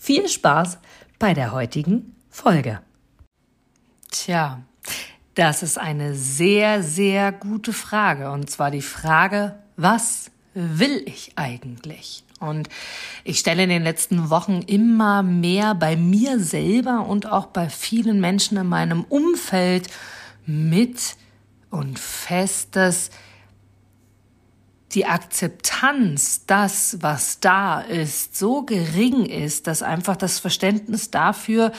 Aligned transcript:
viel 0.00 0.28
Spaß 0.28 0.78
bei 1.18 1.34
der 1.34 1.52
heutigen 1.52 2.16
Folge. 2.30 2.80
Tja, 4.10 4.62
das 5.34 5.62
ist 5.62 5.78
eine 5.78 6.14
sehr, 6.14 6.82
sehr 6.82 7.32
gute 7.32 7.74
Frage. 7.74 8.30
Und 8.30 8.50
zwar 8.50 8.70
die 8.70 8.82
Frage, 8.82 9.56
was 9.76 10.30
will 10.54 11.02
ich 11.04 11.32
eigentlich? 11.36 12.24
Und 12.40 12.70
ich 13.24 13.38
stelle 13.38 13.64
in 13.64 13.68
den 13.68 13.82
letzten 13.82 14.30
Wochen 14.30 14.62
immer 14.62 15.22
mehr 15.22 15.74
bei 15.74 15.96
mir 15.96 16.40
selber 16.40 17.06
und 17.06 17.30
auch 17.30 17.46
bei 17.46 17.68
vielen 17.68 18.20
Menschen 18.20 18.56
in 18.56 18.66
meinem 18.66 19.04
Umfeld 19.04 19.88
mit 20.46 21.16
und 21.68 21.98
fest, 21.98 22.74
dass 22.74 23.10
die 24.92 25.06
Akzeptanz, 25.06 26.46
das, 26.46 26.98
was 27.00 27.40
da 27.40 27.80
ist, 27.80 28.36
so 28.36 28.62
gering 28.62 29.24
ist, 29.24 29.66
dass 29.66 29.82
einfach 29.82 30.16
das 30.16 30.38
Verständnis 30.38 31.10
dafür 31.10 31.72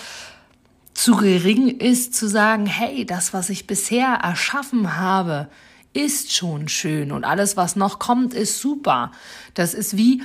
zu 0.94 1.18
gering 1.18 1.80
ist, 1.80 2.16
zu 2.16 2.28
sagen, 2.28 2.66
hey, 2.66 3.06
das, 3.06 3.34
was 3.34 3.50
ich 3.50 3.68
bisher 3.68 4.20
erschaffen 4.24 4.98
habe, 4.98 5.50
ist 5.94 6.34
schon 6.34 6.70
schön 6.70 7.12
und 7.12 7.26
alles, 7.26 7.58
was 7.58 7.76
noch 7.76 8.00
kommt, 8.00 8.34
ist 8.34 8.60
super. 8.60 9.12
Das 9.54 9.74
ist 9.74 9.98
wie, 9.98 10.24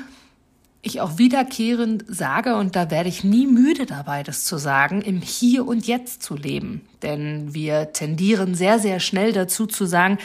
ich 0.86 1.00
auch 1.00 1.18
wiederkehrend 1.18 2.04
sage, 2.08 2.56
und 2.56 2.76
da 2.76 2.90
werde 2.90 3.08
ich 3.08 3.24
nie 3.24 3.46
müde 3.46 3.86
dabei, 3.86 4.22
das 4.22 4.44
zu 4.44 4.56
sagen, 4.56 5.02
im 5.02 5.20
Hier 5.20 5.66
und 5.66 5.86
Jetzt 5.86 6.22
zu 6.22 6.36
leben. 6.36 6.82
Denn 7.02 7.54
wir 7.54 7.92
tendieren 7.92 8.54
sehr, 8.54 8.78
sehr 8.78 9.00
schnell 9.00 9.32
dazu 9.32 9.66
zu 9.66 9.84
sagen, 9.84 10.18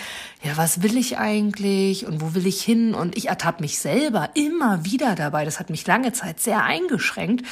ja, 0.43 0.55
was 0.57 0.81
will 0.81 0.97
ich 0.97 1.17
eigentlich 1.17 2.05
und 2.05 2.21
wo 2.21 2.33
will 2.33 2.47
ich 2.47 2.61
hin? 2.61 2.93
Und 2.93 3.17
ich 3.17 3.27
ertappe 3.27 3.61
mich 3.61 3.79
selber 3.79 4.29
immer 4.35 4.85
wieder 4.85 5.15
dabei, 5.15 5.45
das 5.45 5.59
hat 5.59 5.69
mich 5.69 5.85
lange 5.87 6.13
Zeit 6.13 6.39
sehr 6.39 6.63
eingeschränkt, 6.63 7.45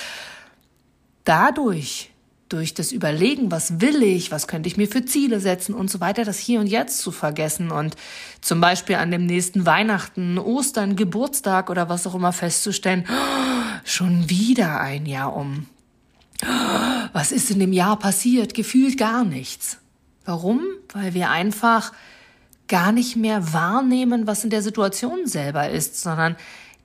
dadurch 1.23 2.08
durch 2.49 2.73
das 2.73 2.91
Überlegen, 2.91 3.51
was 3.51 3.79
will 3.79 4.01
ich, 4.01 4.31
was 4.31 4.47
könnte 4.47 4.67
ich 4.67 4.75
mir 4.75 4.87
für 4.87 5.05
Ziele 5.05 5.39
setzen 5.39 5.73
und 5.75 5.89
so 5.89 5.99
weiter, 5.99 6.25
das 6.25 6.39
Hier 6.39 6.59
und 6.59 6.67
Jetzt 6.67 6.99
zu 6.99 7.11
vergessen 7.11 7.71
und 7.71 7.95
zum 8.41 8.59
Beispiel 8.59 8.95
an 8.95 9.11
dem 9.11 9.25
nächsten 9.25 9.65
Weihnachten, 9.65 10.37
Ostern, 10.37 10.95
Geburtstag 10.95 11.69
oder 11.69 11.89
was 11.89 12.07
auch 12.07 12.15
immer 12.15 12.33
festzustellen, 12.33 13.05
schon 13.85 14.29
wieder 14.29 14.81
ein 14.81 15.05
Jahr 15.05 15.35
um. 15.35 15.67
was 17.13 17.31
ist 17.31 17.51
in 17.51 17.59
dem 17.59 17.73
Jahr 17.73 17.97
passiert? 17.99 18.53
Gefühlt 18.53 18.97
gar 18.97 19.23
nichts. 19.23 19.77
Warum? 20.25 20.61
Weil 20.93 21.13
wir 21.13 21.29
einfach 21.29 21.93
gar 22.67 22.91
nicht 22.91 23.15
mehr 23.15 23.53
wahrnehmen, 23.53 24.27
was 24.27 24.43
in 24.43 24.49
der 24.49 24.61
Situation 24.61 25.27
selber 25.27 25.69
ist, 25.69 26.01
sondern 26.01 26.35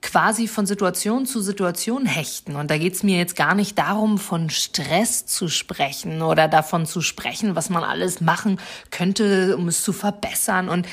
quasi 0.04 0.48
von 0.48 0.66
Situation 0.66 1.24
zu 1.24 1.40
Situation 1.40 2.04
hechten. 2.04 2.56
Und 2.56 2.70
da 2.70 2.76
geht's 2.76 3.02
mir 3.02 3.16
jetzt 3.16 3.36
gar 3.36 3.54
nicht 3.54 3.78
darum, 3.78 4.18
von 4.18 4.50
Stress 4.50 5.24
zu 5.24 5.48
sprechen 5.48 6.20
oder 6.20 6.46
davon 6.46 6.84
zu 6.84 7.00
sprechen, 7.00 7.56
was 7.56 7.70
man 7.70 7.82
alles 7.82 8.20
machen 8.20 8.60
könnte, 8.90 9.56
um 9.56 9.66
es 9.66 9.82
zu 9.82 9.94
verbessern. 9.94 10.68
Und 10.68 10.86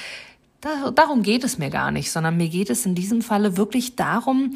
da, 0.62 0.92
darum 0.92 1.24
geht 1.24 1.44
es 1.44 1.58
mir 1.58 1.70
gar 1.70 1.92
nicht, 1.92 2.10
sondern 2.10 2.38
mir 2.38 2.48
geht 2.48 2.70
es 2.70 2.86
in 2.86 2.96
diesem 2.96 3.22
Falle 3.22 3.58
wirklich 3.58 3.98
darum, 3.98 4.56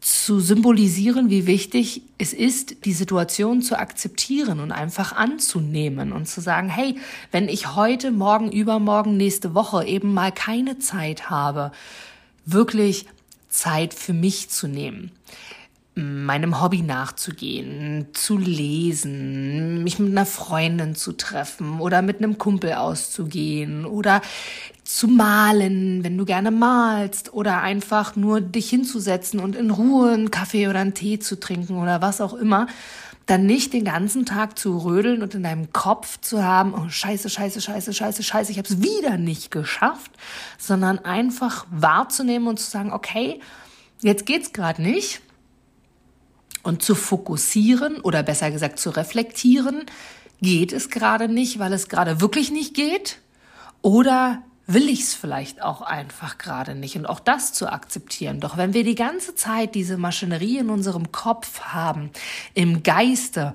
zu 0.00 0.40
symbolisieren, 0.40 1.28
wie 1.30 1.46
wichtig 1.46 2.00
es 2.16 2.32
ist, 2.32 2.86
die 2.86 2.92
Situation 2.92 3.60
zu 3.60 3.78
akzeptieren 3.78 4.60
und 4.60 4.72
einfach 4.72 5.12
anzunehmen 5.12 6.12
und 6.12 6.26
zu 6.28 6.40
sagen, 6.40 6.70
hey, 6.70 6.96
wenn 7.30 7.48
ich 7.48 7.74
heute, 7.74 8.10
morgen, 8.10 8.50
übermorgen, 8.50 9.16
nächste 9.16 9.54
Woche 9.54 9.84
eben 9.84 10.14
mal 10.14 10.32
keine 10.32 10.78
Zeit 10.78 11.28
habe, 11.28 11.72
wirklich 12.46 13.06
Zeit 13.56 13.94
für 13.94 14.12
mich 14.12 14.50
zu 14.50 14.68
nehmen, 14.68 15.12
meinem 15.94 16.60
Hobby 16.60 16.82
nachzugehen, 16.82 18.08
zu 18.12 18.36
lesen, 18.36 19.82
mich 19.82 19.98
mit 19.98 20.10
einer 20.10 20.26
Freundin 20.26 20.94
zu 20.94 21.12
treffen 21.12 21.80
oder 21.80 22.02
mit 22.02 22.18
einem 22.18 22.36
Kumpel 22.36 22.74
auszugehen 22.74 23.86
oder 23.86 24.20
zu 24.84 25.08
malen, 25.08 26.04
wenn 26.04 26.18
du 26.18 26.26
gerne 26.26 26.50
malst 26.50 27.32
oder 27.32 27.62
einfach 27.62 28.14
nur 28.14 28.42
dich 28.42 28.68
hinzusetzen 28.68 29.40
und 29.40 29.56
in 29.56 29.70
Ruhe 29.70 30.12
einen 30.12 30.30
Kaffee 30.30 30.68
oder 30.68 30.80
einen 30.80 30.94
Tee 30.94 31.18
zu 31.18 31.40
trinken 31.40 31.78
oder 31.78 32.02
was 32.02 32.20
auch 32.20 32.34
immer 32.34 32.66
dann 33.26 33.44
nicht 33.44 33.72
den 33.72 33.84
ganzen 33.84 34.24
Tag 34.24 34.56
zu 34.56 34.78
rödeln 34.78 35.22
und 35.22 35.34
in 35.34 35.42
deinem 35.42 35.72
Kopf 35.72 36.20
zu 36.20 36.44
haben, 36.44 36.74
oh 36.74 36.88
scheiße, 36.88 37.28
scheiße, 37.28 37.60
scheiße, 37.60 37.92
scheiße, 37.92 38.22
scheiße, 38.22 38.52
ich 38.52 38.58
habe 38.58 38.68
es 38.68 38.80
wieder 38.80 39.18
nicht 39.18 39.50
geschafft, 39.50 40.12
sondern 40.58 41.00
einfach 41.00 41.66
wahrzunehmen 41.70 42.46
und 42.46 42.60
zu 42.60 42.70
sagen, 42.70 42.92
okay, 42.92 43.40
jetzt 44.00 44.26
geht's 44.26 44.52
gerade 44.52 44.80
nicht. 44.80 45.20
Und 46.62 46.82
zu 46.82 46.94
fokussieren 46.94 48.00
oder 48.00 48.22
besser 48.22 48.50
gesagt 48.50 48.78
zu 48.78 48.90
reflektieren, 48.90 49.84
geht 50.40 50.72
es 50.72 50.90
gerade 50.90 51.28
nicht, 51.28 51.58
weil 51.58 51.72
es 51.72 51.88
gerade 51.88 52.20
wirklich 52.20 52.50
nicht 52.50 52.74
geht? 52.74 53.18
Oder 53.82 54.42
will 54.66 54.88
ich 54.88 55.02
es 55.02 55.14
vielleicht 55.14 55.62
auch 55.62 55.80
einfach 55.80 56.38
gerade 56.38 56.74
nicht 56.74 56.96
und 56.96 57.06
auch 57.06 57.20
das 57.20 57.52
zu 57.52 57.70
akzeptieren. 57.72 58.40
Doch 58.40 58.56
wenn 58.56 58.74
wir 58.74 58.84
die 58.84 58.96
ganze 58.96 59.34
Zeit 59.34 59.74
diese 59.74 59.96
Maschinerie 59.96 60.58
in 60.58 60.70
unserem 60.70 61.12
Kopf 61.12 61.60
haben, 61.60 62.10
im 62.54 62.82
Geiste, 62.82 63.54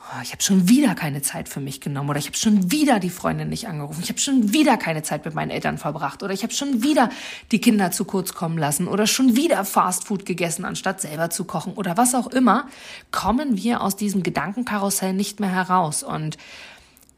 oh, 0.00 0.20
ich 0.22 0.32
habe 0.32 0.42
schon 0.42 0.68
wieder 0.68 0.96
keine 0.96 1.22
Zeit 1.22 1.48
für 1.48 1.60
mich 1.60 1.80
genommen 1.80 2.10
oder 2.10 2.18
ich 2.18 2.26
habe 2.26 2.36
schon 2.36 2.72
wieder 2.72 2.98
die 2.98 3.10
Freundin 3.10 3.48
nicht 3.48 3.68
angerufen, 3.68 4.00
ich 4.02 4.08
habe 4.08 4.18
schon 4.18 4.52
wieder 4.52 4.76
keine 4.76 5.04
Zeit 5.04 5.24
mit 5.24 5.34
meinen 5.34 5.50
Eltern 5.50 5.78
verbracht 5.78 6.24
oder 6.24 6.34
ich 6.34 6.42
habe 6.42 6.52
schon 6.52 6.82
wieder 6.82 7.10
die 7.52 7.60
Kinder 7.60 7.92
zu 7.92 8.04
kurz 8.04 8.34
kommen 8.34 8.58
lassen 8.58 8.88
oder 8.88 9.06
schon 9.06 9.36
wieder 9.36 9.64
Fastfood 9.64 10.26
gegessen, 10.26 10.64
anstatt 10.64 11.00
selber 11.00 11.30
zu 11.30 11.44
kochen 11.44 11.74
oder 11.74 11.96
was 11.96 12.16
auch 12.16 12.26
immer, 12.26 12.66
kommen 13.12 13.56
wir 13.56 13.82
aus 13.82 13.94
diesem 13.94 14.24
Gedankenkarussell 14.24 15.12
nicht 15.12 15.38
mehr 15.38 15.54
heraus. 15.54 16.02
Und 16.02 16.38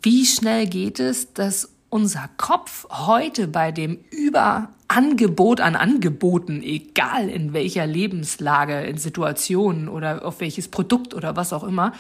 wie 0.02 0.26
schnell 0.26 0.66
geht 0.66 1.00
es, 1.00 1.32
dass 1.32 1.70
unser 1.90 2.30
Kopf 2.36 2.86
heute 2.90 3.48
bei 3.48 3.72
dem 3.72 3.98
Überangebot 4.10 5.60
an 5.60 5.74
Angeboten, 5.74 6.62
egal 6.62 7.28
in 7.28 7.52
welcher 7.52 7.86
Lebenslage, 7.86 8.80
in 8.82 8.96
Situationen 8.96 9.88
oder 9.88 10.24
auf 10.24 10.40
welches 10.40 10.68
Produkt 10.68 11.14
oder 11.14 11.36
was 11.36 11.52
auch 11.52 11.64
immer, 11.64 11.92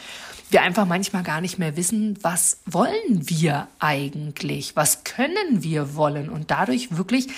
wir 0.50 0.62
einfach 0.62 0.86
manchmal 0.86 1.24
gar 1.24 1.40
nicht 1.40 1.58
mehr 1.58 1.76
wissen, 1.76 2.18
was 2.22 2.60
wollen 2.66 3.28
wir 3.28 3.68
eigentlich, 3.80 4.76
was 4.76 5.04
können 5.04 5.62
wir 5.62 5.94
wollen 5.96 6.30
und 6.30 6.50
dadurch 6.50 6.96
wirklich 6.96 7.28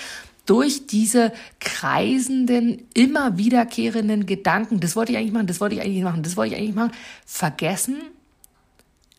durch 0.45 0.87
diese 0.87 1.33
kreisenden, 1.61 2.83
immer 2.95 3.39
wiederkehrenden 3.39 4.27
Gedanken, 4.27 4.81
das 4.81 4.97
wollte 4.97 5.13
ich 5.13 5.19
eigentlich 5.19 5.33
machen, 5.33 5.47
das 5.47 5.61
wollte 5.61 5.77
ich 5.77 5.81
eigentlich 5.83 6.03
machen, 6.03 6.23
das 6.23 6.37
wollte 6.37 6.55
ich 6.55 6.61
eigentlich 6.61 6.75
machen, 6.75 6.93
vergessen, 7.25 8.03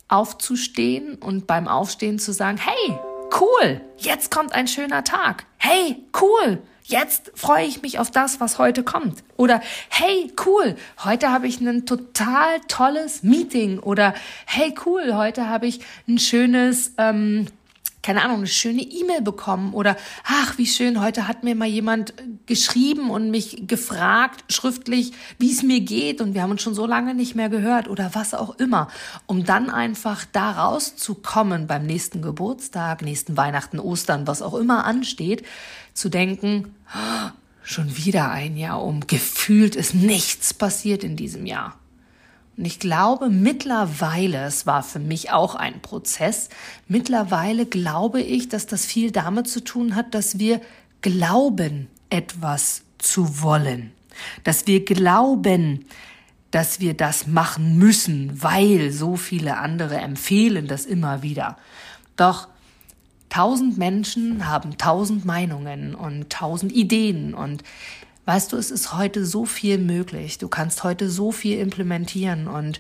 aufzustehen 0.10 1.16
und 1.16 1.48
beim 1.48 1.68
Aufstehen 1.68 2.20
zu 2.20 2.34
sagen, 2.34 2.58
hey, 2.58 3.00
cool, 3.40 3.82
jetzt 3.98 4.32
kommt 4.32 4.54
ein 4.54 4.68
schöner 4.68 5.04
Tag. 5.04 5.46
Hey, 5.58 6.04
cool, 6.22 6.62
jetzt 6.84 7.32
freue 7.36 7.66
ich 7.66 7.82
mich 7.82 8.00
auf 8.00 8.12
das, 8.12 8.40
was 8.40 8.60
heute 8.60 8.84
kommt. 8.84 9.24
Oder 9.38 9.62
hey, 9.90 10.32
cool, 10.46 10.76
heute 11.04 11.32
habe 11.32 11.48
ich 11.48 11.60
ein 11.60 11.86
total 11.86 12.60
tolles 12.68 13.24
Meeting. 13.24 13.80
Oder 13.80 14.14
hey, 14.46 14.74
cool, 14.86 15.16
heute 15.16 15.50
habe 15.50 15.68
ich 15.68 15.80
ein 16.08 16.20
schönes... 16.20 16.94
Ähm, 16.98 17.48
keine 18.04 18.22
Ahnung, 18.22 18.40
eine 18.40 18.48
schöne 18.48 18.82
E-Mail 18.82 19.22
bekommen 19.22 19.74
oder 19.74 19.96
ach, 20.26 20.58
wie 20.58 20.68
schön, 20.68 21.02
heute 21.02 21.28
hat 21.28 21.44
mir 21.44 21.56
mal 21.56 21.68
jemand 21.68 22.14
geschrieben 22.46 23.10
und 23.10 23.32
mich 23.32 23.66
gefragt 23.66 24.44
schriftlich, 24.54 25.14
wie 25.40 25.52
es 25.52 25.64
mir 25.64 25.80
geht 25.80 26.22
und 26.22 26.34
wir 26.34 26.44
haben 26.44 26.52
uns 26.52 26.62
schon 26.62 26.76
so 26.76 26.86
lange 26.86 27.16
nicht 27.16 27.34
mehr 27.34 27.50
gehört 27.50 27.88
oder 27.88 28.14
was 28.14 28.34
auch 28.34 28.60
immer, 28.60 28.90
um 29.26 29.46
dann 29.46 29.70
einfach 29.70 30.26
da 30.32 30.52
rauszukommen 30.52 31.66
beim 31.66 31.86
nächsten 31.86 32.22
Geburtstag, 32.22 33.02
nächsten 33.02 33.38
Weihnachten, 33.38 33.80
Ostern, 33.80 34.28
was 34.28 34.42
auch 34.42 34.54
immer 34.54 34.84
ansteht, 34.84 35.44
zu 35.94 36.10
denken, 36.10 36.76
oh, 36.94 37.30
schon 37.64 37.96
wieder 37.96 38.30
ein 38.30 38.58
Jahr 38.58 38.84
um, 38.84 39.08
gefühlt 39.08 39.78
ist 39.78 39.96
nichts 39.96 40.54
passiert 40.54 41.06
in 41.06 41.16
diesem 41.16 41.46
Jahr. 41.46 41.80
Und 42.56 42.66
ich 42.66 42.80
glaube 42.80 43.30
mittlerweile, 43.30 44.46
es 44.46 44.68
war 44.68 44.84
für 44.84 45.00
mich 45.00 45.32
auch 45.32 45.56
ein 45.56 45.82
Prozess, 45.82 46.50
mittlerweile 46.88 47.66
glaube 47.66 48.22
ich, 48.22 48.48
dass 48.50 48.68
das 48.68 48.86
viel 48.86 49.12
damit 49.12 49.48
zu 49.48 49.64
tun 49.64 49.96
hat, 49.96 50.14
dass 50.14 50.38
wir 50.38 50.62
glauben, 51.02 51.88
etwas 52.10 52.84
zu 53.00 53.42
wollen. 53.42 53.92
Dass 54.44 54.68
wir 54.68 54.86
glauben, 54.86 55.86
dass 56.52 56.80
wir 56.80 56.94
das 56.94 57.26
machen 57.26 57.80
müssen, 57.80 58.44
weil 58.44 58.92
so 58.92 59.16
viele 59.16 59.58
andere 59.58 59.96
empfehlen 59.96 60.68
das 60.68 60.86
immer 60.86 61.24
wieder. 61.24 61.58
Doch 62.16 62.48
tausend 63.30 63.80
Menschen 63.80 64.48
haben 64.48 64.78
tausend 64.78 65.26
Meinungen 65.26 65.96
und 65.96 66.30
tausend 66.30 66.72
Ideen 66.72 67.34
und 67.34 67.64
weißt 68.26 68.54
du, 68.54 68.58
es 68.58 68.72
ist 68.72 68.94
heute 68.94 69.26
so 69.26 69.46
viel 69.46 69.78
möglich. 69.78 70.38
Du 70.38 70.48
kannst 70.48 70.84
heute 70.84 71.10
so 71.10 71.32
viel 71.32 71.60
implementieren 71.60 72.48
und 72.48 72.80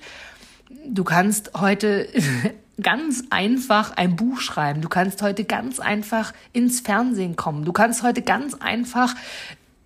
du 0.87 1.03
kannst 1.03 1.51
heute 1.55 2.07
ganz 2.81 3.23
einfach 3.29 3.95
ein 3.97 4.15
Buch 4.15 4.39
schreiben. 4.39 4.81
Du 4.81 4.89
kannst 4.89 5.21
heute 5.21 5.43
ganz 5.43 5.79
einfach 5.79 6.33
ins 6.53 6.79
Fernsehen 6.79 7.35
kommen. 7.35 7.65
Du 7.65 7.73
kannst 7.73 8.03
heute 8.03 8.21
ganz 8.21 8.53
einfach 8.55 9.15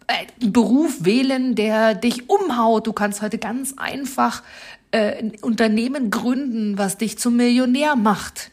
äh, 0.07 0.27
einen 0.42 0.54
Beruf 0.54 1.04
wählen, 1.04 1.56
der 1.56 1.95
dich 1.95 2.30
umhaut. 2.30 2.88
Du 2.88 2.94
kannst 2.94 3.21
heute 3.21 3.39
ganz 3.39 3.74
einfach 3.77 4.44
äh, 4.92 5.18
ein 5.19 5.33
Unternehmen 5.42 6.12
gründen, 6.12 6.77
was 6.77 6.98
dich 6.98 7.18
zum 7.18 7.36
Millionär 7.36 7.95
macht. 7.95 8.51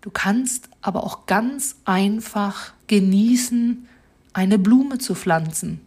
Du 0.00 0.10
kannst 0.10 0.70
aber 0.80 1.04
auch 1.04 1.26
ganz 1.26 1.76
einfach 1.84 2.72
genießen, 2.86 3.86
eine 4.32 4.58
Blume 4.58 4.98
zu 4.98 5.14
pflanzen 5.14 5.80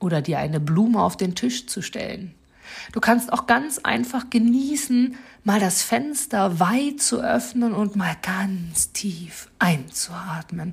oder 0.00 0.22
dir 0.22 0.38
eine 0.38 0.60
Blume 0.60 1.02
auf 1.02 1.16
den 1.16 1.34
Tisch 1.34 1.66
zu 1.66 1.82
stellen. 1.82 2.34
Du 2.92 3.00
kannst 3.00 3.32
auch 3.32 3.46
ganz 3.46 3.78
einfach 3.78 4.30
genießen, 4.30 5.16
mal 5.44 5.60
das 5.60 5.82
Fenster 5.82 6.58
weit 6.58 7.00
zu 7.00 7.20
öffnen 7.20 7.72
und 7.72 7.96
mal 7.96 8.16
ganz 8.22 8.92
tief 8.92 9.48
einzuatmen 9.58 10.72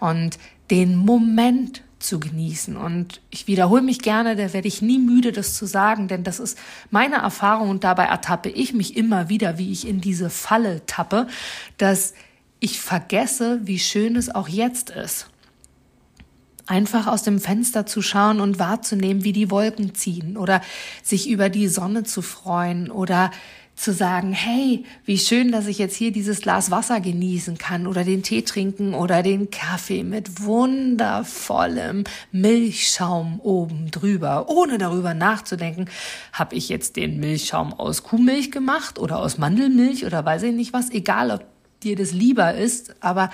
und 0.00 0.38
den 0.70 0.96
Moment 0.96 1.82
zu 1.98 2.20
genießen. 2.20 2.76
Und 2.76 3.20
ich 3.30 3.46
wiederhole 3.46 3.82
mich 3.82 4.00
gerne, 4.00 4.36
da 4.36 4.52
werde 4.52 4.68
ich 4.68 4.82
nie 4.82 4.98
müde, 4.98 5.32
das 5.32 5.54
zu 5.54 5.66
sagen, 5.66 6.08
denn 6.08 6.22
das 6.22 6.38
ist 6.38 6.58
meine 6.90 7.16
Erfahrung 7.16 7.70
und 7.70 7.84
dabei 7.84 8.04
ertappe 8.04 8.50
ich 8.50 8.74
mich 8.74 8.96
immer 8.96 9.28
wieder, 9.28 9.58
wie 9.58 9.72
ich 9.72 9.86
in 9.86 10.00
diese 10.00 10.30
Falle 10.30 10.84
tappe, 10.86 11.26
dass 11.78 12.14
ich 12.60 12.80
vergesse, 12.80 13.60
wie 13.64 13.78
schön 13.78 14.16
es 14.16 14.34
auch 14.34 14.48
jetzt 14.48 14.90
ist. 14.90 15.28
Einfach 16.66 17.06
aus 17.06 17.22
dem 17.22 17.40
Fenster 17.40 17.84
zu 17.84 18.00
schauen 18.00 18.40
und 18.40 18.58
wahrzunehmen, 18.58 19.24
wie 19.24 19.32
die 19.32 19.50
Wolken 19.50 19.94
ziehen 19.94 20.36
oder 20.36 20.62
sich 21.02 21.28
über 21.28 21.50
die 21.50 21.68
Sonne 21.68 22.04
zu 22.04 22.22
freuen 22.22 22.90
oder 22.90 23.30
zu 23.76 23.92
sagen, 23.92 24.32
hey, 24.32 24.84
wie 25.04 25.18
schön, 25.18 25.50
dass 25.50 25.66
ich 25.66 25.78
jetzt 25.78 25.96
hier 25.96 26.12
dieses 26.12 26.40
Glas 26.40 26.70
Wasser 26.70 27.00
genießen 27.00 27.58
kann 27.58 27.86
oder 27.86 28.04
den 28.04 28.22
Tee 28.22 28.42
trinken 28.42 28.94
oder 28.94 29.22
den 29.22 29.50
Kaffee 29.50 30.04
mit 30.04 30.42
wundervollem 30.42 32.04
Milchschaum 32.30 33.40
oben 33.40 33.90
drüber, 33.90 34.48
ohne 34.48 34.78
darüber 34.78 35.12
nachzudenken, 35.12 35.86
habe 36.32 36.54
ich 36.54 36.68
jetzt 36.68 36.96
den 36.96 37.18
Milchschaum 37.18 37.72
aus 37.72 38.04
Kuhmilch 38.04 38.52
gemacht 38.52 38.98
oder 38.98 39.18
aus 39.18 39.38
Mandelmilch 39.38 40.06
oder 40.06 40.24
weiß 40.24 40.44
ich 40.44 40.54
nicht 40.54 40.72
was, 40.72 40.90
egal 40.90 41.30
ob 41.32 41.44
dir 41.82 41.96
das 41.96 42.12
lieber 42.12 42.54
ist, 42.54 42.94
aber 43.00 43.30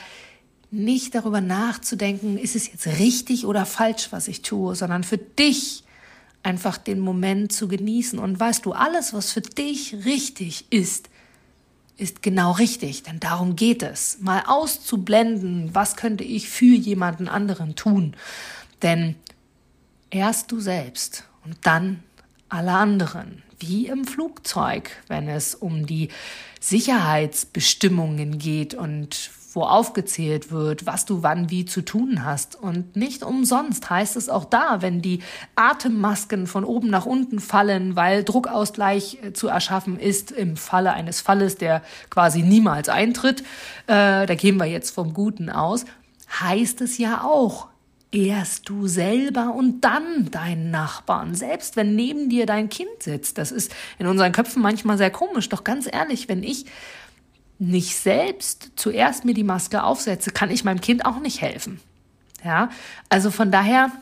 nicht 0.70 1.14
darüber 1.14 1.40
nachzudenken, 1.40 2.38
ist 2.38 2.56
es 2.56 2.70
jetzt 2.70 2.86
richtig 2.86 3.46
oder 3.46 3.66
falsch, 3.66 4.08
was 4.10 4.28
ich 4.28 4.42
tue, 4.42 4.74
sondern 4.76 5.04
für 5.04 5.18
dich 5.18 5.84
einfach 6.42 6.78
den 6.78 7.00
Moment 7.00 7.52
zu 7.52 7.68
genießen. 7.68 8.18
Und 8.18 8.38
weißt 8.38 8.64
du, 8.64 8.72
alles, 8.72 9.12
was 9.12 9.32
für 9.32 9.40
dich 9.40 10.04
richtig 10.04 10.66
ist, 10.70 11.10
ist 11.96 12.22
genau 12.22 12.52
richtig, 12.52 13.02
denn 13.02 13.20
darum 13.20 13.56
geht 13.56 13.82
es. 13.82 14.18
Mal 14.20 14.44
auszublenden, 14.46 15.74
was 15.74 15.96
könnte 15.96 16.24
ich 16.24 16.48
für 16.48 16.74
jemanden 16.74 17.28
anderen 17.28 17.76
tun. 17.76 18.16
Denn 18.80 19.16
erst 20.08 20.50
du 20.50 20.60
selbst 20.60 21.24
und 21.44 21.58
dann 21.62 22.02
alle 22.48 22.72
anderen, 22.72 23.42
wie 23.58 23.86
im 23.86 24.06
Flugzeug, 24.06 24.90
wenn 25.08 25.28
es 25.28 25.54
um 25.54 25.86
die 25.86 26.08
Sicherheitsbestimmungen 26.60 28.38
geht 28.38 28.74
und 28.74 29.30
wo 29.52 29.62
aufgezählt 29.62 30.52
wird, 30.52 30.86
was 30.86 31.04
du 31.04 31.22
wann 31.22 31.50
wie 31.50 31.64
zu 31.64 31.82
tun 31.82 32.24
hast. 32.24 32.54
Und 32.54 32.94
nicht 32.94 33.22
umsonst 33.24 33.90
heißt 33.90 34.16
es 34.16 34.28
auch 34.28 34.44
da, 34.44 34.80
wenn 34.80 35.02
die 35.02 35.20
Atemmasken 35.56 36.46
von 36.46 36.64
oben 36.64 36.88
nach 36.88 37.06
unten 37.06 37.40
fallen, 37.40 37.96
weil 37.96 38.22
Druckausgleich 38.22 39.18
äh, 39.22 39.32
zu 39.32 39.48
erschaffen 39.48 39.98
ist 39.98 40.30
im 40.30 40.56
Falle 40.56 40.92
eines 40.92 41.20
Falles, 41.20 41.56
der 41.56 41.82
quasi 42.10 42.42
niemals 42.42 42.88
eintritt, 42.88 43.40
äh, 43.86 44.26
da 44.26 44.34
gehen 44.34 44.56
wir 44.56 44.66
jetzt 44.66 44.90
vom 44.90 45.14
Guten 45.14 45.50
aus, 45.50 45.84
heißt 46.40 46.80
es 46.80 46.98
ja 46.98 47.24
auch, 47.24 47.66
erst 48.12 48.68
du 48.68 48.86
selber 48.86 49.54
und 49.54 49.82
dann 49.82 50.30
deinen 50.30 50.70
Nachbarn, 50.70 51.34
selbst 51.34 51.76
wenn 51.76 51.94
neben 51.94 52.28
dir 52.28 52.46
dein 52.46 52.68
Kind 52.68 53.02
sitzt. 53.02 53.38
Das 53.38 53.52
ist 53.52 53.72
in 53.98 54.06
unseren 54.06 54.32
Köpfen 54.32 54.62
manchmal 54.62 54.98
sehr 54.98 55.10
komisch, 55.10 55.48
doch 55.48 55.64
ganz 55.64 55.88
ehrlich, 55.90 56.28
wenn 56.28 56.42
ich 56.42 56.66
nicht 57.60 57.96
selbst 57.96 58.72
zuerst 58.76 59.24
mir 59.24 59.34
die 59.34 59.44
Maske 59.44 59.84
aufsetze, 59.84 60.30
kann 60.30 60.50
ich 60.50 60.64
meinem 60.64 60.80
Kind 60.80 61.04
auch 61.04 61.20
nicht 61.20 61.42
helfen. 61.42 61.80
Ja, 62.42 62.70
also 63.10 63.30
von 63.30 63.52
daher, 63.52 63.92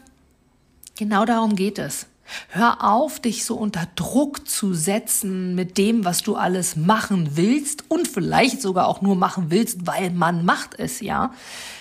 genau 0.96 1.24
darum 1.24 1.56
geht 1.56 1.78
es. 1.78 2.06
Hör 2.50 2.84
auf, 2.84 3.20
dich 3.20 3.44
so 3.44 3.56
unter 3.56 3.88
Druck 3.96 4.48
zu 4.48 4.74
setzen 4.74 5.54
mit 5.54 5.76
dem, 5.76 6.04
was 6.04 6.22
du 6.22 6.36
alles 6.36 6.76
machen 6.76 7.30
willst 7.36 7.90
und 7.90 8.06
vielleicht 8.06 8.62
sogar 8.62 8.86
auch 8.86 9.00
nur 9.00 9.16
machen 9.16 9.46
willst, 9.48 9.86
weil 9.86 10.10
man 10.10 10.44
macht 10.44 10.78
es 10.78 11.00
ja, 11.00 11.32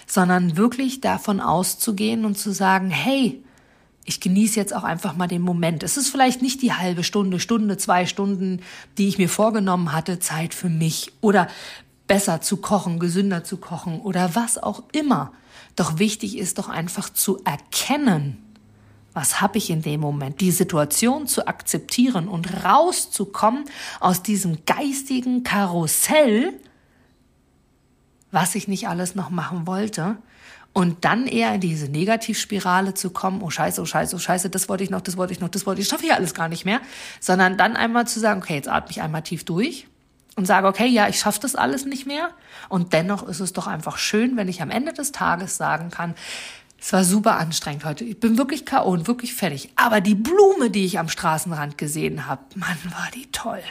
sondern 0.07 0.57
wirklich 0.57 1.01
davon 1.01 1.41
auszugehen 1.41 2.25
und 2.25 2.37
zu 2.37 2.53
sagen, 2.53 2.89
hey, 2.89 3.43
ich 4.07 4.21
genieße 4.21 4.55
jetzt 4.57 4.73
auch 4.73 4.85
einfach 4.85 5.17
mal 5.17 5.27
den 5.27 5.41
Moment. 5.41 5.83
Es 5.83 5.97
ist 5.97 6.09
vielleicht 6.09 6.41
nicht 6.41 6.61
die 6.61 6.71
halbe 6.71 7.03
Stunde, 7.03 7.41
Stunde, 7.41 7.77
zwei 7.77 8.05
Stunden, 8.05 8.61
die 8.97 9.09
ich 9.09 9.17
mir 9.17 9.27
vorgenommen 9.27 9.91
hatte, 9.91 10.17
Zeit 10.19 10.53
für 10.53 10.69
mich 10.69 11.11
oder 11.19 11.49
besser 12.07 12.39
zu 12.39 12.57
kochen, 12.57 12.99
gesünder 12.99 13.43
zu 13.43 13.57
kochen 13.57 13.99
oder 13.99 14.33
was 14.33 14.57
auch 14.57 14.83
immer. 14.93 15.33
Doch 15.75 15.99
wichtig 15.99 16.37
ist 16.37 16.57
doch 16.57 16.69
einfach 16.69 17.09
zu 17.09 17.43
erkennen, 17.43 18.41
was 19.13 19.41
habe 19.41 19.57
ich 19.57 19.69
in 19.69 19.81
dem 19.81 19.99
Moment, 19.99 20.39
die 20.39 20.51
Situation 20.51 21.27
zu 21.27 21.45
akzeptieren 21.45 22.29
und 22.29 22.63
rauszukommen 22.63 23.65
aus 23.99 24.23
diesem 24.23 24.63
geistigen 24.65 25.43
Karussell, 25.43 26.53
was 28.31 28.55
ich 28.55 28.69
nicht 28.69 28.87
alles 28.87 29.15
noch 29.15 29.29
machen 29.31 29.67
wollte 29.67 30.17
und 30.77 31.05
dann 31.05 31.25
eher 31.25 31.55
in 31.55 31.59
diese 31.59 31.89
Negativspirale 31.89 32.93
zu 32.93 33.09
kommen, 33.09 33.41
oh 33.41 33.49
scheiße, 33.49 33.81
oh 33.81 33.85
scheiße, 33.85 34.15
oh 34.15 34.19
scheiße, 34.19 34.51
das 34.51 34.69
wollte 34.69 34.83
ich 34.83 34.91
noch, 34.91 35.01
das 35.01 35.17
wollte 35.17 35.33
ich 35.33 35.39
noch, 35.39 35.49
das 35.49 35.65
wollte 35.65 35.81
ich, 35.81 35.87
schaffe 35.87 36.05
ich 36.05 36.13
alles 36.13 36.35
gar 36.35 36.49
nicht 36.49 36.65
mehr, 36.65 36.81
sondern 37.19 37.57
dann 37.57 37.75
einmal 37.75 38.05
zu 38.05 38.19
sagen, 38.19 38.43
okay, 38.43 38.53
jetzt 38.53 38.69
atme 38.69 38.91
ich 38.91 39.01
einmal 39.01 39.23
tief 39.23 39.43
durch 39.43 39.87
und 40.35 40.45
sage, 40.45 40.67
okay, 40.67 40.85
ja, 40.85 41.07
ich 41.07 41.17
schaffe 41.17 41.39
das 41.39 41.55
alles 41.55 41.87
nicht 41.87 42.05
mehr 42.05 42.29
und 42.69 42.93
dennoch 42.93 43.27
ist 43.27 43.39
es 43.39 43.53
doch 43.53 43.65
einfach 43.65 43.97
schön, 43.97 44.37
wenn 44.37 44.47
ich 44.47 44.61
am 44.61 44.69
Ende 44.69 44.93
des 44.93 45.11
Tages 45.11 45.57
sagen 45.57 45.89
kann, 45.89 46.13
es 46.79 46.93
war 46.93 47.03
super 47.03 47.39
anstrengend 47.39 47.83
heute. 47.83 48.03
Ich 48.03 48.19
bin 48.19 48.37
wirklich 48.37 48.63
K.O. 48.63 48.91
und 48.91 49.07
wirklich 49.07 49.33
fertig. 49.33 49.71
Aber 49.75 49.99
die 49.99 50.13
Blume, 50.13 50.69
die 50.69 50.85
ich 50.85 50.99
am 50.99 51.09
Straßenrand 51.09 51.79
gesehen 51.79 52.27
habe, 52.27 52.43
Mann, 52.53 52.77
war 52.83 53.07
die 53.15 53.25
toll. 53.31 53.63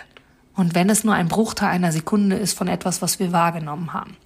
Und 0.56 0.74
wenn 0.74 0.90
es 0.90 1.04
nur 1.04 1.14
ein 1.14 1.28
Bruchteil 1.28 1.68
einer 1.68 1.92
Sekunde 1.92 2.34
ist 2.34 2.58
von 2.58 2.66
etwas, 2.66 3.02
was 3.02 3.20
wir 3.20 3.30
wahrgenommen 3.30 3.92
haben. 3.92 4.16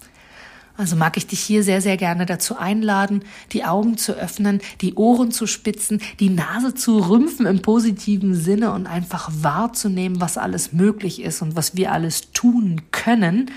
Also 0.81 0.97
mag 0.97 1.19
ich 1.19 1.27
dich 1.27 1.41
hier 1.41 1.63
sehr, 1.63 1.83
sehr 1.83 1.99
gerne 1.99 2.25
dazu 2.25 2.57
einladen, 2.57 3.23
die 3.53 3.67
Augen 3.67 3.99
zu 3.99 4.15
öffnen, 4.15 4.63
die 4.81 4.95
Ohren 4.95 5.31
zu 5.31 5.47
spitzen, 5.47 6.01
die 6.21 6.31
Nase 6.31 6.73
zu 6.73 7.01
rümpfen 7.01 7.45
im 7.45 7.61
positiven 7.61 8.35
Sinne 8.35 8.73
und 8.73 8.87
einfach 8.87 9.31
wahrzunehmen, 9.31 10.23
was 10.23 10.39
alles 10.39 10.73
möglich 10.73 11.21
ist 11.21 11.43
und 11.43 11.55
was 11.55 11.77
wir 11.77 11.93
alles 11.93 12.33
tun 12.33 12.81
können, 12.93 13.51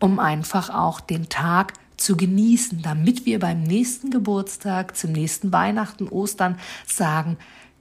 um 0.00 0.18
einfach 0.18 0.68
auch 0.70 0.98
den 0.98 1.28
Tag 1.28 1.74
zu 1.98 2.16
genießen, 2.16 2.82
damit 2.82 3.26
wir 3.26 3.38
beim 3.38 3.62
nächsten 3.62 4.10
Geburtstag, 4.10 4.96
zum 4.96 5.12
nächsten 5.12 5.52
Weihnachten, 5.52 6.08
Ostern 6.08 6.58
sagen, 6.84 7.36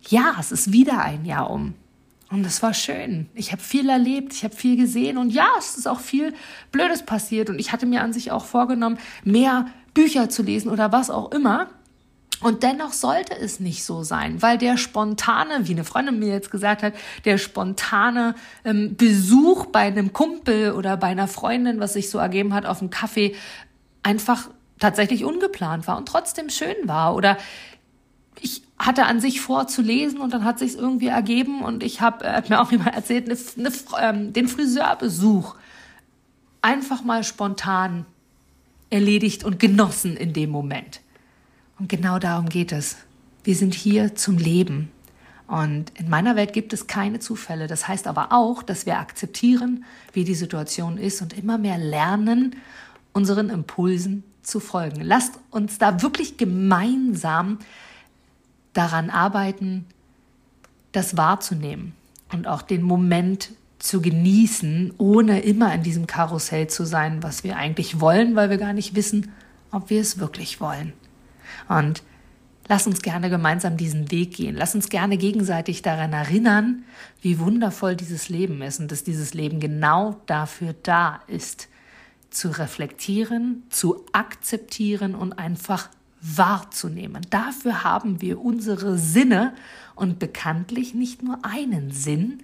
ja, 0.09 0.35
es 0.39 0.51
ist 0.51 0.71
wieder 0.71 1.01
ein 1.01 1.25
Jahr 1.25 1.49
um. 1.49 1.73
Und 2.35 2.45
es 2.45 2.61
war 2.61 2.73
schön. 2.73 3.29
Ich 3.33 3.53
habe 3.53 3.61
viel 3.61 3.87
erlebt, 3.87 4.33
ich 4.33 4.43
habe 4.43 4.53
viel 4.53 4.75
gesehen 4.75 5.17
und 5.17 5.29
ja, 5.29 5.47
es 5.57 5.77
ist 5.77 5.87
auch 5.87 6.01
viel 6.01 6.33
Blödes 6.69 7.03
passiert 7.03 7.49
und 7.49 7.59
ich 7.59 7.71
hatte 7.71 7.85
mir 7.85 8.01
an 8.01 8.11
sich 8.11 8.29
auch 8.29 8.43
vorgenommen, 8.43 8.97
mehr 9.23 9.67
Bücher 9.93 10.29
zu 10.29 10.43
lesen 10.43 10.69
oder 10.69 10.91
was 10.91 11.09
auch 11.09 11.31
immer. 11.31 11.69
Und 12.41 12.61
dennoch 12.63 12.91
sollte 12.91 13.39
es 13.39 13.61
nicht 13.61 13.85
so 13.85 14.03
sein, 14.03 14.41
weil 14.41 14.57
der 14.57 14.75
spontane, 14.75 15.69
wie 15.69 15.71
eine 15.71 15.85
Freundin 15.85 16.19
mir 16.19 16.33
jetzt 16.33 16.51
gesagt 16.51 16.83
hat, 16.83 16.93
der 17.23 17.37
spontane 17.37 18.35
ähm, 18.65 18.97
Besuch 18.97 19.67
bei 19.67 19.83
einem 19.83 20.11
Kumpel 20.11 20.73
oder 20.73 20.97
bei 20.97 21.07
einer 21.07 21.29
Freundin, 21.29 21.79
was 21.79 21.93
sich 21.93 22.09
so 22.09 22.17
ergeben 22.17 22.53
hat 22.53 22.65
auf 22.65 22.79
dem 22.79 22.89
Kaffee, 22.89 23.33
einfach 24.03 24.49
tatsächlich 24.77 25.23
ungeplant 25.23 25.87
war 25.87 25.95
und 25.97 26.09
trotzdem 26.09 26.49
schön 26.49 26.75
war. 26.83 27.15
Oder 27.15 27.37
ich 28.41 28.61
hatte 28.77 29.05
an 29.05 29.19
sich 29.19 29.41
vor 29.41 29.67
zu 29.67 29.81
lesen 29.81 30.19
und 30.19 30.33
dann 30.33 30.43
hat 30.43 30.59
sich 30.59 30.77
irgendwie 30.77 31.07
ergeben 31.07 31.61
und 31.63 31.83
ich 31.83 32.01
habe, 32.01 32.31
hat 32.31 32.49
mir 32.49 32.61
auch 32.61 32.71
jemand 32.71 32.95
erzählt, 32.95 33.29
eine, 33.29 33.37
eine, 33.57 33.75
ähm, 34.01 34.33
den 34.33 34.47
Friseurbesuch 34.47 35.55
einfach 36.61 37.03
mal 37.03 37.23
spontan 37.23 38.05
erledigt 38.89 39.43
und 39.43 39.59
genossen 39.59 40.17
in 40.17 40.33
dem 40.33 40.49
Moment. 40.49 41.01
Und 41.79 41.89
genau 41.89 42.19
darum 42.19 42.49
geht 42.49 42.71
es. 42.71 42.97
Wir 43.43 43.55
sind 43.55 43.73
hier 43.73 44.15
zum 44.15 44.37
Leben. 44.37 44.89
Und 45.47 45.91
in 45.99 46.09
meiner 46.09 46.35
Welt 46.35 46.53
gibt 46.53 46.73
es 46.73 46.87
keine 46.87 47.19
Zufälle. 47.19 47.67
Das 47.67 47.87
heißt 47.87 48.07
aber 48.07 48.31
auch, 48.31 48.63
dass 48.63 48.85
wir 48.85 48.97
akzeptieren, 48.97 49.85
wie 50.13 50.23
die 50.23 50.33
Situation 50.33 50.97
ist 50.97 51.21
und 51.21 51.37
immer 51.37 51.57
mehr 51.57 51.77
lernen, 51.77 52.55
unseren 53.13 53.49
Impulsen 53.49 54.23
zu 54.41 54.59
folgen. 54.59 55.01
Lasst 55.01 55.39
uns 55.51 55.77
da 55.77 56.01
wirklich 56.01 56.37
gemeinsam 56.37 57.59
daran 58.75 59.09
arbeiten, 59.09 59.85
das 60.91 61.17
wahrzunehmen 61.17 61.93
und 62.31 62.47
auch 62.47 62.61
den 62.61 62.83
Moment 62.83 63.51
zu 63.79 64.01
genießen, 64.01 64.93
ohne 64.97 65.41
immer 65.41 65.73
in 65.73 65.83
diesem 65.83 66.07
Karussell 66.07 66.67
zu 66.67 66.85
sein, 66.85 67.23
was 67.23 67.43
wir 67.43 67.57
eigentlich 67.57 67.99
wollen, 67.99 68.35
weil 68.35 68.49
wir 68.49 68.57
gar 68.57 68.73
nicht 68.73 68.95
wissen, 68.95 69.31
ob 69.71 69.89
wir 69.89 70.01
es 70.01 70.19
wirklich 70.19 70.61
wollen. 70.61 70.93
Und 71.67 72.03
lass 72.67 72.87
uns 72.87 73.01
gerne 73.01 73.29
gemeinsam 73.29 73.77
diesen 73.77 74.11
Weg 74.11 74.35
gehen. 74.35 74.55
Lass 74.55 74.75
uns 74.75 74.89
gerne 74.89 75.17
gegenseitig 75.17 75.81
daran 75.81 76.13
erinnern, 76.13 76.83
wie 77.21 77.39
wundervoll 77.39 77.95
dieses 77.95 78.29
Leben 78.29 78.61
ist 78.61 78.79
und 78.79 78.91
dass 78.91 79.03
dieses 79.03 79.33
Leben 79.33 79.59
genau 79.59 80.19
dafür 80.25 80.73
da 80.83 81.21
ist, 81.27 81.67
zu 82.29 82.49
reflektieren, 82.49 83.63
zu 83.69 84.05
akzeptieren 84.11 85.15
und 85.15 85.33
einfach 85.33 85.89
wahrzunehmen. 86.25 87.25
Dafür 87.29 87.83
haben 87.83 88.21
wir 88.21 88.41
unsere 88.41 88.97
Sinne 88.97 89.53
und 89.95 90.19
bekanntlich 90.19 90.93
nicht 90.93 91.23
nur 91.23 91.39
einen 91.43 91.91
Sinn, 91.91 92.43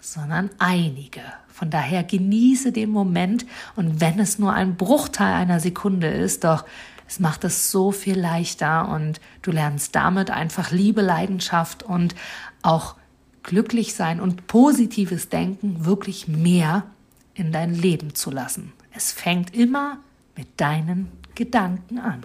sondern 0.00 0.50
einige. 0.58 1.20
Von 1.48 1.70
daher 1.70 2.02
genieße 2.02 2.72
den 2.72 2.90
Moment 2.90 3.46
und 3.76 4.00
wenn 4.00 4.18
es 4.18 4.38
nur 4.38 4.52
ein 4.52 4.76
Bruchteil 4.76 5.34
einer 5.34 5.60
Sekunde 5.60 6.08
ist, 6.08 6.44
doch 6.44 6.64
es 7.06 7.20
macht 7.20 7.44
es 7.44 7.70
so 7.70 7.92
viel 7.92 8.18
leichter 8.18 8.88
und 8.88 9.20
du 9.42 9.50
lernst 9.50 9.94
damit 9.94 10.30
einfach 10.30 10.70
Liebe, 10.70 11.02
Leidenschaft 11.02 11.82
und 11.82 12.14
auch 12.62 12.96
glücklich 13.42 13.94
sein 13.94 14.20
und 14.20 14.46
positives 14.46 15.28
Denken 15.28 15.84
wirklich 15.84 16.26
mehr 16.26 16.84
in 17.34 17.52
dein 17.52 17.74
Leben 17.74 18.14
zu 18.14 18.30
lassen. 18.30 18.72
Es 18.94 19.12
fängt 19.12 19.54
immer 19.54 19.98
mit 20.36 20.60
deinen 20.60 21.12
Gedanken 21.34 21.98
an. 21.98 22.24